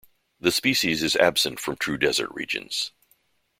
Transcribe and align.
This 0.39 0.55
species 0.55 1.03
is 1.03 1.15
absent 1.17 1.59
from 1.59 1.75
true 1.75 1.95
desert 1.95 2.29
regions. 2.33 2.89